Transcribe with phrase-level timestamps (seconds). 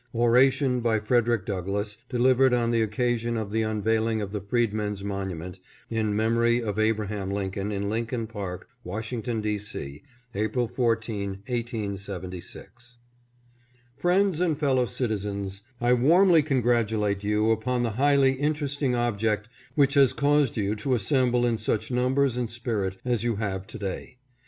[0.15, 5.03] ORATION BY FREDERICK DOUGLASS, DELIVERED ON THE OCCA SION OP THE UNVEILING OF THE FREEDMEN'S
[5.03, 5.59] MONUMENT,
[5.91, 9.59] IN MEMORY OF ABRAHAM LINCOLN, IN LINCOLN PARK, WASHINGTON, D.
[9.59, 10.01] C,
[10.33, 12.97] APRIL 14, 1876.
[13.95, 20.13] Friends and Fellow Citizens: I warmly congratulate you upon the highly interesting object which has
[20.13, 24.17] caused you to assemble in such num bers and spirit as you have to day.